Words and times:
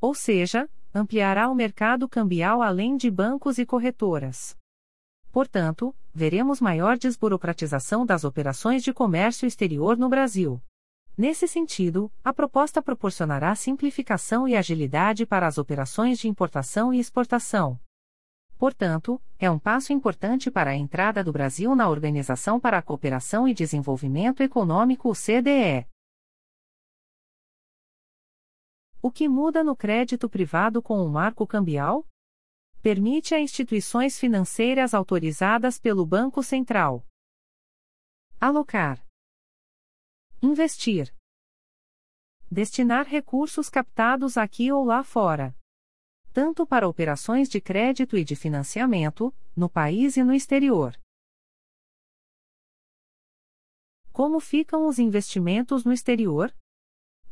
Ou 0.00 0.12
seja, 0.12 0.68
ampliará 0.92 1.48
o 1.48 1.54
mercado 1.54 2.08
cambial 2.08 2.62
além 2.62 2.96
de 2.96 3.08
bancos 3.08 3.58
e 3.58 3.66
corretoras. 3.66 4.58
Portanto, 5.32 5.94
veremos 6.12 6.60
maior 6.60 6.98
desburocratização 6.98 8.04
das 8.04 8.24
operações 8.24 8.82
de 8.82 8.92
comércio 8.92 9.46
exterior 9.46 9.96
no 9.96 10.08
Brasil. 10.08 10.60
Nesse 11.16 11.46
sentido, 11.46 12.10
a 12.24 12.32
proposta 12.32 12.80
proporcionará 12.82 13.54
simplificação 13.54 14.48
e 14.48 14.56
agilidade 14.56 15.26
para 15.26 15.46
as 15.46 15.58
operações 15.58 16.18
de 16.18 16.28
importação 16.28 16.92
e 16.92 16.98
exportação. 16.98 17.78
Portanto, 18.58 19.20
é 19.38 19.50
um 19.50 19.58
passo 19.58 19.92
importante 19.92 20.50
para 20.50 20.70
a 20.70 20.74
entrada 20.74 21.24
do 21.24 21.32
Brasil 21.32 21.74
na 21.74 21.88
Organização 21.88 22.58
para 22.60 22.78
a 22.78 22.82
Cooperação 22.82 23.46
e 23.46 23.54
Desenvolvimento 23.54 24.42
Econômico 24.42 25.10
OCDE. 25.10 25.86
O 29.02 29.10
que 29.10 29.28
muda 29.28 29.64
no 29.64 29.74
crédito 29.74 30.28
privado 30.28 30.82
com 30.82 31.02
o 31.02 31.08
marco 31.08 31.46
cambial? 31.46 32.06
Permite 32.82 33.34
a 33.34 33.38
instituições 33.38 34.18
financeiras 34.18 34.94
autorizadas 34.94 35.78
pelo 35.78 36.06
Banco 36.06 36.42
Central 36.42 37.04
alocar, 38.40 39.06
investir, 40.42 41.14
destinar 42.50 43.06
recursos 43.06 43.68
captados 43.68 44.38
aqui 44.38 44.72
ou 44.72 44.82
lá 44.82 45.04
fora, 45.04 45.54
tanto 46.32 46.66
para 46.66 46.88
operações 46.88 47.50
de 47.50 47.60
crédito 47.60 48.16
e 48.16 48.24
de 48.24 48.34
financiamento, 48.34 49.30
no 49.54 49.68
país 49.68 50.16
e 50.16 50.24
no 50.24 50.32
exterior. 50.32 50.98
Como 54.10 54.40
ficam 54.40 54.88
os 54.88 54.98
investimentos 54.98 55.84
no 55.84 55.92
exterior? 55.92 56.50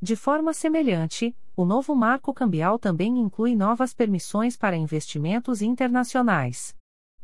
De 0.00 0.14
forma 0.14 0.52
semelhante, 0.52 1.36
o 1.56 1.64
novo 1.64 1.94
marco 1.94 2.32
cambial 2.32 2.78
também 2.78 3.18
inclui 3.18 3.56
novas 3.56 3.92
permissões 3.92 4.56
para 4.56 4.76
investimentos 4.76 5.60
internacionais. 5.60 6.76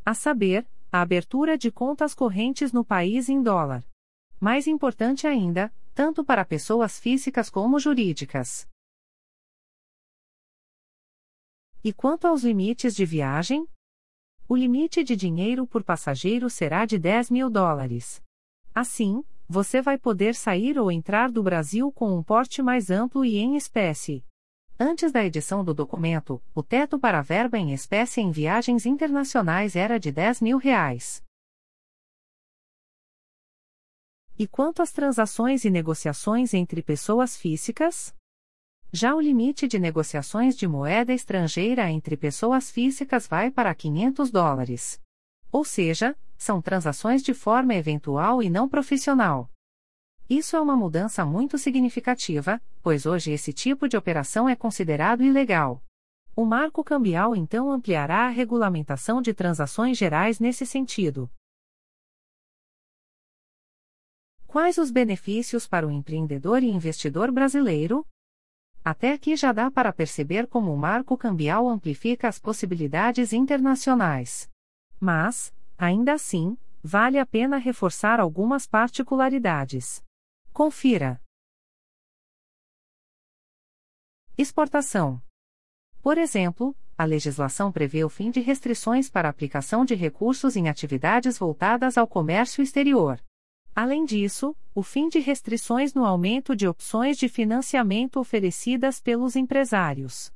A 0.03 0.13
saber, 0.13 0.67
a 0.91 1.01
abertura 1.01 1.57
de 1.57 1.71
contas 1.71 2.13
correntes 2.13 2.73
no 2.73 2.83
país 2.83 3.29
em 3.29 3.41
dólar. 3.41 3.85
Mais 4.39 4.67
importante 4.67 5.25
ainda, 5.25 5.73
tanto 5.93 6.23
para 6.23 6.43
pessoas 6.43 6.99
físicas 6.99 7.49
como 7.49 7.79
jurídicas. 7.79 8.67
E 11.81 11.93
quanto 11.93 12.27
aos 12.27 12.43
limites 12.43 12.93
de 12.93 13.05
viagem? 13.05 13.65
O 14.49 14.55
limite 14.55 15.03
de 15.03 15.15
dinheiro 15.15 15.65
por 15.65 15.83
passageiro 15.83 16.49
será 16.49 16.85
de 16.85 16.99
10 16.99 17.31
mil 17.31 17.49
dólares. 17.49 18.21
Assim, 18.73 19.23
você 19.47 19.81
vai 19.81 19.97
poder 19.97 20.35
sair 20.35 20.77
ou 20.79 20.91
entrar 20.91 21.31
do 21.31 21.43
Brasil 21.43 21.91
com 21.91 22.17
um 22.17 22.23
porte 22.23 22.61
mais 22.61 22.89
amplo 22.89 23.23
e 23.23 23.37
em 23.37 23.55
espécie. 23.55 24.25
Antes 24.77 25.11
da 25.11 25.23
edição 25.23 25.63
do 25.63 25.73
documento, 25.73 26.41
o 26.53 26.61
teto 26.61 26.99
para 26.99 27.21
verba 27.21 27.57
em 27.57 27.73
espécie 27.73 28.19
em 28.19 28.31
viagens 28.31 28.85
internacionais 28.85 29.75
era 29.75 29.97
de 29.97 30.11
10 30.11 30.41
mil 30.41 30.57
reais. 30.57 31.23
E 34.37 34.45
quanto 34.45 34.81
às 34.81 34.91
transações 34.91 35.63
e 35.63 35.69
negociações 35.69 36.53
entre 36.53 36.83
pessoas 36.83 37.37
físicas? 37.37 38.13
Já 38.91 39.15
o 39.15 39.21
limite 39.21 39.65
de 39.65 39.79
negociações 39.79 40.57
de 40.57 40.67
moeda 40.67 41.13
estrangeira 41.13 41.89
entre 41.89 42.17
pessoas 42.17 42.69
físicas 42.69 43.27
vai 43.27 43.49
para 43.49 43.73
500 43.73 44.29
dólares. 44.29 45.01
Ou 45.51 45.63
seja, 45.63 46.17
são 46.37 46.61
transações 46.61 47.23
de 47.23 47.33
forma 47.33 47.73
eventual 47.73 48.41
e 48.41 48.49
não 48.49 48.67
profissional. 48.67 49.49
Isso 50.29 50.55
é 50.55 50.61
uma 50.61 50.75
mudança 50.75 51.23
muito 51.23 51.57
significativa, 51.57 52.61
pois 52.81 53.05
hoje 53.05 53.31
esse 53.31 53.53
tipo 53.53 53.87
de 53.87 53.95
operação 53.95 54.49
é 54.49 54.55
considerado 54.55 55.23
ilegal. 55.23 55.83
O 56.35 56.43
marco 56.43 56.83
cambial 56.83 57.35
então 57.35 57.71
ampliará 57.71 58.25
a 58.25 58.29
regulamentação 58.29 59.21
de 59.21 59.33
transações 59.33 59.97
gerais 59.97 60.39
nesse 60.39 60.65
sentido. 60.65 61.29
Quais 64.45 64.77
os 64.77 64.91
benefícios 64.91 65.67
para 65.67 65.87
o 65.87 65.91
empreendedor 65.91 66.63
e 66.63 66.67
investidor 66.69 67.31
brasileiro? 67.31 68.05
Até 68.83 69.13
aqui 69.13 69.35
já 69.35 69.51
dá 69.51 69.71
para 69.71 69.93
perceber 69.93 70.47
como 70.47 70.73
o 70.73 70.77
marco 70.77 71.17
cambial 71.17 71.67
amplifica 71.67 72.27
as 72.27 72.37
possibilidades 72.37 73.31
internacionais. 73.31 74.49
Mas, 74.99 75.54
ainda 75.77 76.13
assim, 76.13 76.57
vale 76.83 77.17
a 77.17 77.25
pena 77.25 77.57
reforçar 77.57 78.19
algumas 78.19 78.67
particularidades. 78.67 80.03
Confira. 80.53 81.21
Exportação. 84.37 85.21
Por 86.01 86.17
exemplo, 86.17 86.75
a 86.97 87.03
legislação 87.03 87.71
prevê 87.71 88.03
o 88.03 88.09
fim 88.09 88.31
de 88.31 88.39
restrições 88.39 89.09
para 89.09 89.27
aplicação 89.27 89.83
de 89.83 89.95
recursos 89.95 90.55
em 90.55 90.69
atividades 90.69 91.37
voltadas 91.37 91.97
ao 91.97 92.07
comércio 92.07 92.61
exterior. 92.61 93.21
Além 93.75 94.05
disso, 94.05 94.55
o 94.73 94.81
fim 94.81 95.09
de 95.09 95.19
restrições 95.19 95.93
no 95.93 96.05
aumento 96.05 96.55
de 96.55 96.65
opções 96.65 97.17
de 97.17 97.27
financiamento 97.27 98.17
oferecidas 98.17 99.01
pelos 99.01 99.35
empresários. 99.35 100.31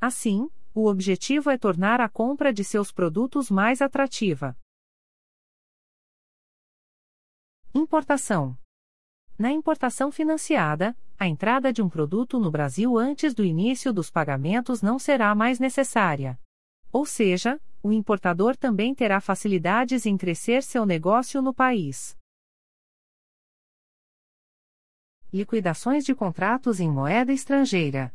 Assim, 0.00 0.50
o 0.74 0.86
objetivo 0.86 1.50
é 1.50 1.58
tornar 1.58 2.00
a 2.00 2.08
compra 2.08 2.52
de 2.52 2.64
seus 2.64 2.90
produtos 2.90 3.50
mais 3.50 3.80
atrativa. 3.80 4.56
Importação. 7.72 8.58
Na 9.38 9.52
importação 9.52 10.10
financiada, 10.10 10.96
a 11.16 11.28
entrada 11.28 11.72
de 11.72 11.80
um 11.80 11.88
produto 11.88 12.40
no 12.40 12.50
Brasil 12.50 12.98
antes 12.98 13.32
do 13.32 13.44
início 13.44 13.92
dos 13.92 14.10
pagamentos 14.10 14.82
não 14.82 14.98
será 14.98 15.32
mais 15.36 15.60
necessária. 15.60 16.36
Ou 16.92 17.06
seja, 17.06 17.60
o 17.80 17.92
importador 17.92 18.56
também 18.56 18.92
terá 18.92 19.20
facilidades 19.20 20.04
em 20.04 20.16
crescer 20.16 20.64
seu 20.64 20.84
negócio 20.84 21.40
no 21.40 21.54
país. 21.54 22.18
Liquidações 25.32 26.04
de 26.04 26.12
contratos 26.12 26.80
em 26.80 26.90
moeda 26.90 27.32
estrangeira. 27.32 28.12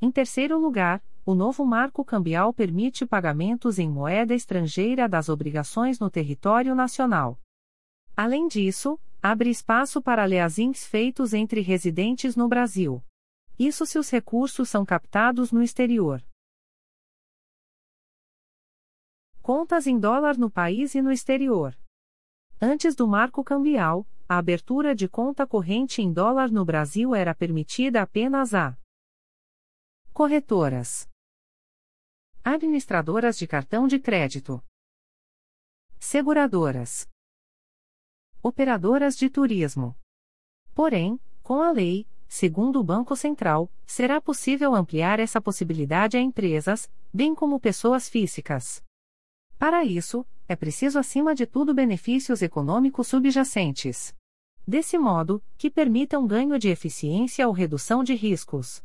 Em 0.00 0.08
terceiro 0.12 0.56
lugar, 0.56 1.02
o 1.26 1.34
novo 1.34 1.64
marco 1.64 2.04
cambial 2.04 2.54
permite 2.54 3.04
pagamentos 3.04 3.80
em 3.80 3.90
moeda 3.90 4.36
estrangeira 4.36 5.08
das 5.08 5.28
obrigações 5.28 5.98
no 5.98 6.08
território 6.08 6.76
nacional. 6.76 7.36
Além 8.20 8.48
disso, 8.48 8.98
abre 9.22 9.48
espaço 9.48 10.02
para 10.02 10.24
leasings 10.24 10.84
feitos 10.84 11.32
entre 11.32 11.60
residentes 11.60 12.34
no 12.34 12.48
Brasil. 12.48 13.00
Isso 13.56 13.86
se 13.86 13.96
os 13.96 14.10
recursos 14.10 14.68
são 14.68 14.84
captados 14.84 15.52
no 15.52 15.62
exterior. 15.62 16.20
Contas 19.40 19.86
em 19.86 20.00
dólar 20.00 20.36
no 20.36 20.50
país 20.50 20.96
e 20.96 21.00
no 21.00 21.12
exterior. 21.12 21.78
Antes 22.60 22.96
do 22.96 23.06
marco 23.06 23.44
cambial, 23.44 24.04
a 24.28 24.38
abertura 24.38 24.96
de 24.96 25.08
conta 25.08 25.46
corrente 25.46 26.02
em 26.02 26.12
dólar 26.12 26.50
no 26.50 26.64
Brasil 26.64 27.14
era 27.14 27.32
permitida 27.32 28.02
apenas 28.02 28.52
a 28.52 28.76
corretoras, 30.12 31.08
administradoras 32.42 33.38
de 33.38 33.46
cartão 33.46 33.86
de 33.86 34.00
crédito, 34.00 34.60
seguradoras, 36.00 37.08
operadoras 38.48 39.16
de 39.16 39.30
turismo. 39.30 39.94
Porém, 40.74 41.20
com 41.42 41.60
a 41.60 41.70
lei, 41.70 42.06
segundo 42.26 42.80
o 42.80 42.84
Banco 42.84 43.14
Central, 43.14 43.70
será 43.86 44.20
possível 44.20 44.74
ampliar 44.74 45.20
essa 45.20 45.40
possibilidade 45.40 46.16
a 46.16 46.20
empresas, 46.20 46.90
bem 47.12 47.34
como 47.34 47.60
pessoas 47.60 48.08
físicas. 48.08 48.82
Para 49.58 49.84
isso, 49.84 50.26
é 50.46 50.56
preciso 50.56 50.98
acima 50.98 51.34
de 51.34 51.46
tudo 51.46 51.74
benefícios 51.74 52.42
econômicos 52.42 53.08
subjacentes. 53.08 54.14
Desse 54.66 54.98
modo, 54.98 55.42
que 55.56 55.70
permitam 55.70 56.26
ganho 56.26 56.58
de 56.58 56.68
eficiência 56.68 57.46
ou 57.46 57.52
redução 57.52 58.04
de 58.04 58.14
riscos. 58.14 58.84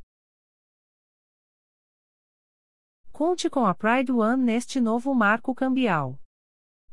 Conte 3.11 3.49
com 3.49 3.65
a 3.65 3.75
Pride 3.75 4.11
One 4.11 4.43
neste 4.43 4.81
novo 4.81 5.13
marco 5.13 5.53
cambial. 5.53 6.19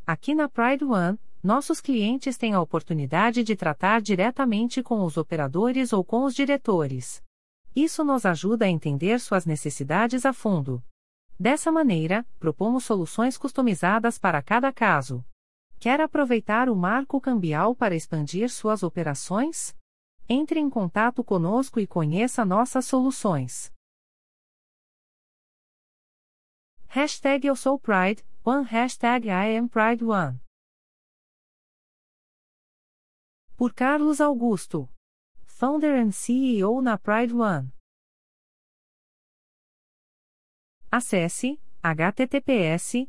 Aqui 0.06 0.34
na 0.34 0.48
Pride 0.48 0.84
One, 0.84 1.18
nossos 1.42 1.80
clientes 1.80 2.36
têm 2.36 2.52
a 2.52 2.60
oportunidade 2.60 3.42
de 3.42 3.56
tratar 3.56 4.02
diretamente 4.02 4.82
com 4.82 5.02
os 5.04 5.16
operadores 5.16 5.92
ou 5.92 6.04
com 6.04 6.24
os 6.24 6.34
diretores. 6.34 7.22
Isso 7.74 8.04
nos 8.04 8.26
ajuda 8.26 8.66
a 8.66 8.68
entender 8.68 9.18
suas 9.20 9.46
necessidades 9.46 10.26
a 10.26 10.32
fundo. 10.32 10.82
Dessa 11.38 11.72
maneira, 11.72 12.26
propomos 12.38 12.84
soluções 12.84 13.38
customizadas 13.38 14.18
para 14.18 14.42
cada 14.42 14.70
caso. 14.70 15.24
Quer 15.78 16.00
aproveitar 16.00 16.68
o 16.68 16.76
marco 16.76 17.18
cambial 17.18 17.74
para 17.74 17.94
expandir 17.94 18.50
suas 18.50 18.82
operações? 18.82 19.74
Entre 20.28 20.60
em 20.60 20.68
contato 20.68 21.24
conosco 21.24 21.80
e 21.80 21.86
conheça 21.86 22.44
nossas 22.44 22.84
soluções. 22.84 23.72
Hashtag 26.88 27.46
Eu 27.46 27.54
Pride, 27.78 28.22
One 28.44 28.66
Hashtag 28.66 29.28
I 29.30 29.66
Pride 29.68 30.04
One. 30.04 30.40
Por 33.60 33.74
Carlos 33.74 34.22
Augusto. 34.22 34.88
Founder 35.44 35.94
and 35.96 36.12
CEO 36.12 36.80
na 36.80 36.96
Pride 36.96 37.34
One. 37.34 37.70
Acesse 40.90 41.60
https 41.84 43.06